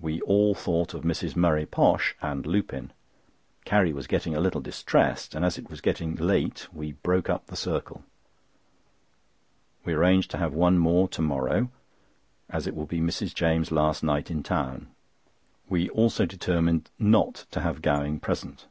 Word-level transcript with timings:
We 0.00 0.20
all 0.22 0.56
thought 0.56 0.92
of 0.92 1.04
Mrs. 1.04 1.36
Murray 1.36 1.66
Posh 1.66 2.16
and 2.20 2.44
Lupin. 2.44 2.92
Carrie 3.64 3.92
was 3.92 4.08
getting 4.08 4.34
a 4.34 4.40
little 4.40 4.60
distressed, 4.60 5.36
and 5.36 5.44
as 5.44 5.56
it 5.56 5.70
was 5.70 5.80
getting 5.80 6.16
late 6.16 6.66
we 6.72 6.90
broke 6.94 7.30
up 7.30 7.46
the 7.46 7.54
circle. 7.54 8.02
We 9.84 9.92
arranged 9.92 10.32
to 10.32 10.38
have 10.38 10.52
one 10.52 10.78
more 10.78 11.06
to 11.10 11.22
morrow, 11.22 11.70
as 12.50 12.66
it 12.66 12.74
will 12.74 12.86
be 12.86 12.98
Mrs. 12.98 13.32
James' 13.36 13.70
last 13.70 14.02
night 14.02 14.32
in 14.32 14.42
town. 14.42 14.88
We 15.68 15.90
also 15.90 16.26
determined 16.26 16.90
not 16.98 17.46
to 17.52 17.60
have 17.60 17.82
Gowing 17.82 18.18
present. 18.18 18.66